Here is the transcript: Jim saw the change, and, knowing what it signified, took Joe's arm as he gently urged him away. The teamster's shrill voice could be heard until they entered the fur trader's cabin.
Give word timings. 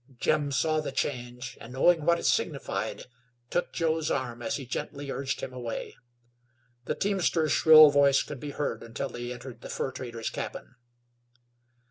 Jim 0.19 0.51
saw 0.51 0.79
the 0.79 0.91
change, 0.91 1.55
and, 1.61 1.73
knowing 1.73 2.07
what 2.07 2.17
it 2.17 2.25
signified, 2.25 3.03
took 3.51 3.71
Joe's 3.71 4.09
arm 4.09 4.41
as 4.41 4.55
he 4.55 4.65
gently 4.65 5.11
urged 5.11 5.41
him 5.41 5.53
away. 5.53 5.95
The 6.85 6.95
teamster's 6.95 7.51
shrill 7.51 7.91
voice 7.91 8.23
could 8.23 8.39
be 8.39 8.49
heard 8.49 8.81
until 8.81 9.09
they 9.09 9.31
entered 9.31 9.61
the 9.61 9.69
fur 9.69 9.91
trader's 9.91 10.31
cabin. 10.31 10.73